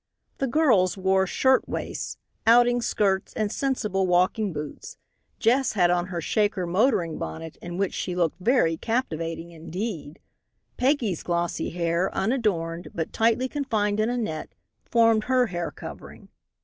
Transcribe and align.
The 0.39 0.47
girls 0.47 0.97
wore 0.97 1.27
shirt 1.27 1.69
waists, 1.69 2.17
outing 2.47 2.81
skirts 2.81 3.33
and 3.35 3.51
"sensible" 3.51 4.07
walking 4.07 4.51
boots. 4.51 4.97
Jess 5.37 5.73
had 5.73 5.91
on 5.91 6.07
her 6.07 6.19
"Shaker" 6.19 6.65
motoring 6.65 7.19
bonnet, 7.19 7.55
in 7.61 7.77
which 7.77 7.93
she 7.93 8.15
looked 8.15 8.37
very 8.39 8.77
captivating 8.77 9.51
indeed. 9.51 10.19
Peggy's 10.75 11.21
glossy 11.21 11.69
hair, 11.69 12.11
unadorned, 12.15 12.87
but 12.95 13.13
tightly 13.13 13.47
confined 13.47 13.99
in 13.99 14.09
a 14.09 14.17
net, 14.17 14.55
formed 14.85 15.25
her 15.25 15.45
hair 15.45 15.69
covering. 15.69 16.29